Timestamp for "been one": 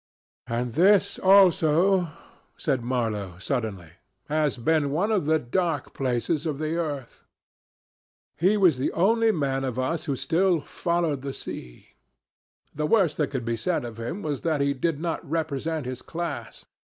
4.57-5.11